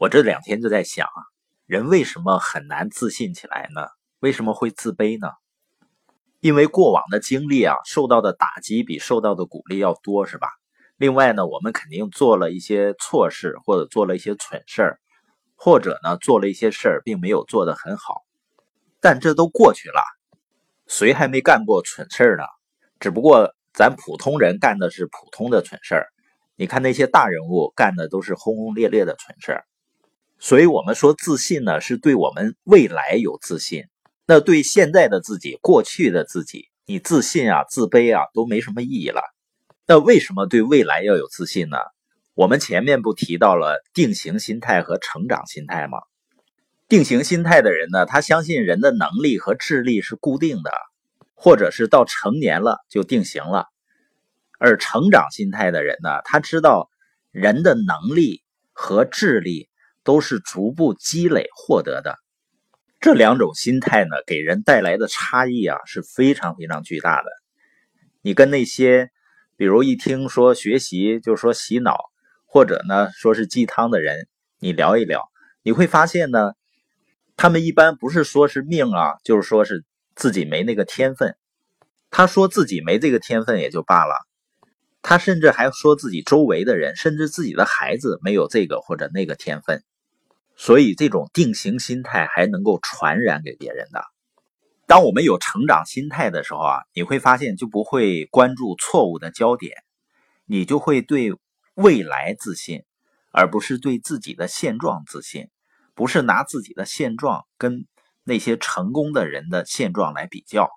[0.00, 1.20] 我这两天就在想啊，
[1.66, 3.86] 人为什么很难自信起来呢？
[4.20, 5.28] 为什么会自卑呢？
[6.40, 10.48] 因为过往的经历啊，受到的打击比受到的鼓励要多，是吧？
[10.96, 15.00] 另外呢，我们肯定做了一些错事，或者做了一些蠢事儿，
[15.54, 18.22] 或者呢，做了一些事儿并没有做得很好。
[19.02, 20.00] 但这都过去了，
[20.86, 22.44] 谁还没干过蠢事儿呢？
[22.98, 26.06] 只不过咱普通人干的是普通的蠢事儿，
[26.56, 29.66] 你看那些大人物干的都是轰轰烈烈的蠢事儿。
[30.42, 33.84] 所以，我们说自信呢，是对我们未来有自信。
[34.26, 39.20] 那对现在的自己、过去的自己，你自信啊、自卑啊，都没什么意义了。
[39.86, 41.76] 那为什么对未来要有自信呢？
[42.32, 45.98] 我们前面不提到了定型心态和成长心态吗？
[46.88, 50.72] 定型心态的人呢，他相信人的能力和智力是固定的，
[51.34, 53.66] 或者是到成年了就定型了。
[54.58, 56.88] 而成长心态的人呢，他知道
[57.30, 59.68] 人的能力和智力。
[60.02, 62.18] 都是逐步积累获得的，
[63.00, 67.28] 这两种心态呢，给人带来的差异啊是非常非常巨大的。
[68.22, 69.10] 你跟那些，
[69.56, 71.96] 比如一听说学习就说洗脑，
[72.44, 74.26] 或者呢说是鸡汤的人，
[74.58, 75.30] 你聊一聊，
[75.62, 76.52] 你会发现呢，
[77.36, 81.36] 他们一般不是说是命啊，就是说是自己没那个天分。
[82.10, 84.14] 他说自己没这个天分也就罢了，
[85.00, 89.82] 他甚至还说自己周围的人，甚至自己的孩子没有这个或者那个天分。
[90.62, 94.04] 所以，这种定型心态还能够传染给别人的。
[94.86, 99.72] 当我们有成长心态的时候啊，你会发现就不会关注错误的焦点，
[100.44, 101.32] 你就会对
[101.76, 102.82] 未来自信，
[103.32, 105.48] 而不是对自己的现状自信，
[105.94, 107.86] 不是拿自己的现状跟
[108.22, 110.68] 那些成功的人的现状来比较。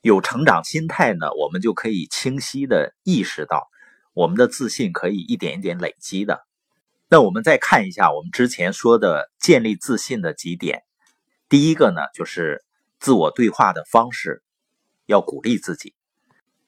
[0.00, 3.66] 有成长心态呢，我们就可以清晰的意识到，
[4.14, 6.46] 我们的自信可以一点一点累积的。
[7.10, 10.82] 那我们再看一下我们之前说的建立自信的几点。
[11.48, 12.62] 第一个呢，就是
[13.00, 14.42] 自我对话的方式，
[15.06, 15.94] 要鼓励自己；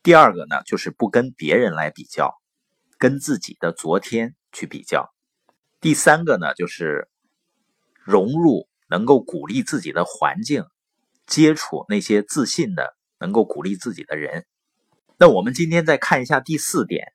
[0.03, 2.33] 第二个呢，就是不跟别人来比较，
[2.97, 5.13] 跟自己的昨天去比较；
[5.79, 7.11] 第三个呢，就是
[8.03, 10.65] 融入能够鼓励自己的环境，
[11.27, 14.47] 接触那些自信的、能够鼓励自己的人。
[15.19, 17.13] 那我们今天再看一下第四点，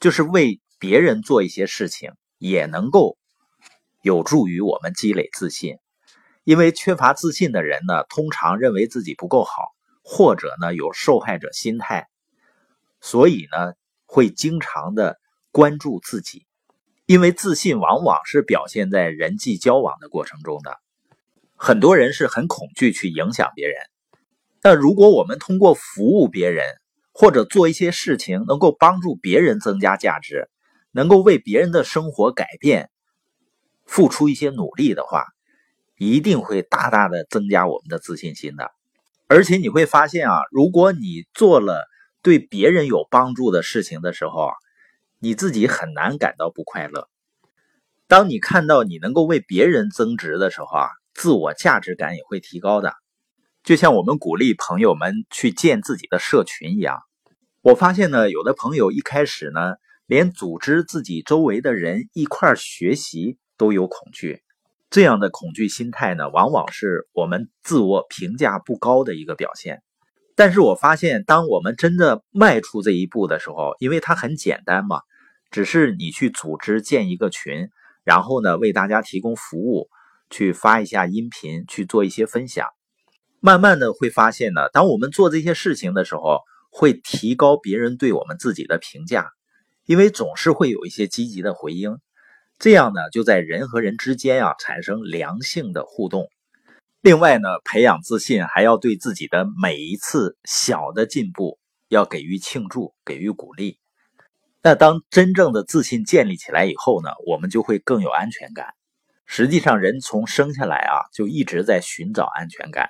[0.00, 2.12] 就是为别人做一些事情。
[2.38, 3.16] 也能够
[4.02, 5.76] 有助于我们积累自信，
[6.44, 9.50] 因为缺乏自信的人呢，通常认为自己不够好，
[10.02, 12.08] 或者呢有受害者心态，
[13.00, 13.72] 所以呢
[14.04, 15.18] 会经常的
[15.50, 16.46] 关注自己，
[17.06, 20.78] 因为自信往往是表现在人际交往的过程中的。
[21.56, 23.76] 很多人是很恐惧去影响别人，
[24.60, 26.64] 但如果我们通过服务别人
[27.12, 30.50] 或者做一些事情，能够帮助别人增加价值。
[30.96, 32.88] 能够为别人的生活改变
[33.84, 35.26] 付出一些努力的话，
[35.98, 38.70] 一定会大大的增加我们的自信心的。
[39.26, 41.84] 而且你会发现啊，如果你做了
[42.22, 44.54] 对别人有帮助的事情的时候啊，
[45.18, 47.10] 你自己很难感到不快乐。
[48.06, 52.94] 当你看到你能够为别人增值的时候啊，自我价值感也会提高的。
[53.62, 57.02] 就像我们鼓励朋友们去建自己的社群一样，
[57.60, 59.74] 我发现呢，有的朋友一开始呢。
[60.06, 64.42] 连组织自己周围的人一块学习都有恐惧，
[64.88, 69.82] 这样的恐惧心态呢，往往是我们自我评价不高的一个表现。
[70.36, 75.00] 但是我发现，当我们真的迈出这一步的时候，因为它很简单嘛，
[75.50, 77.70] 只是你去组织建一个群，
[78.04, 79.88] 然后呢为大家提供服务，
[80.30, 82.68] 去发一下音频，去做一些分享，
[83.40, 89.30] 慢慢的会发现呢，当我们做这些事情的时候，会提高别人对我们自己的评价。
[89.86, 91.98] 因为总是会有一些积极的回应，
[92.58, 96.28] 这样呢，就在人和人之间啊产生良性的互动。
[97.00, 103.78] 另外呢，培养自信还要对自己的每一次小的进步要给予庆祝，给予鼓励。
[104.60, 108.74] 那当真正的自信建立起来以后呢，我们就会更有安全感。
[109.24, 112.88] 实际上，人从生下来啊就一直在寻找安全感。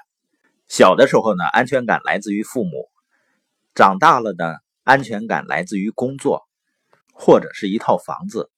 [0.67, 2.89] 小的时候呢，安全感来自于父母；
[3.75, 4.55] 长大了呢，
[4.85, 6.46] 安全感来自于工作。
[7.19, 8.51] 或者是一套房子，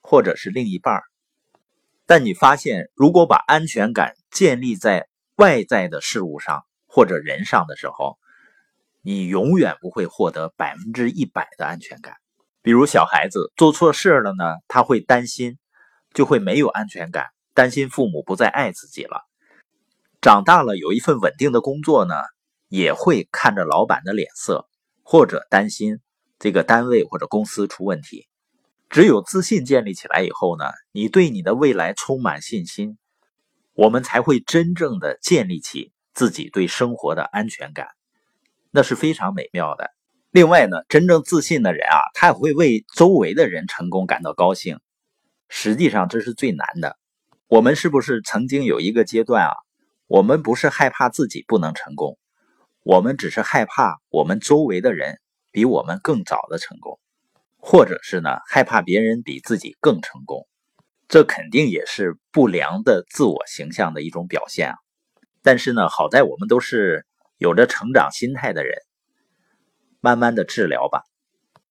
[0.00, 1.02] 或者是另一半
[2.06, 8.16] 但你发现，如果把安全感建立在外在的事物上或者人上的时候，
[9.02, 12.14] 你永远不会获得百分之一百的安全感。
[12.62, 15.58] 比如小孩子做错事了呢，他会担心，
[16.14, 19.22] 就会没有安全感，担心父母不再爱自己了。
[20.20, 22.14] 长大了有一份稳定的工作呢，
[22.68, 24.68] 也会看着老板的脸色，
[25.02, 26.00] 或者担心。
[26.38, 28.26] 这个单位或者公司出问题，
[28.90, 32.98] 只有自信建立起来以后呢，你对你的未来充满信心，
[33.74, 37.88] 我们才会真正的建立起自己对生活的安全感，
[38.70, 39.90] 那是非常美妙的。
[40.30, 44.78] 另外呢，真正自信的人啊，他也会为周围的人成功感到高兴。
[45.48, 46.98] 实际上这是最难的。
[47.48, 49.52] 我们是不是曾经有一个阶段啊？
[50.08, 52.18] 我们不是害怕自己不能成功，
[52.82, 55.20] 我们只是害怕我们周围的人
[55.56, 57.00] 比我们更早的成功，
[57.56, 60.46] 或者是呢害怕别人比自己更成功。
[61.08, 64.74] 这肯定也是不良的自我形象的一种表现啊。
[65.42, 67.06] 但是呢，好在我们都是
[67.38, 68.76] 有着成长心态的人。
[70.00, 71.04] 慢慢的治疗吧。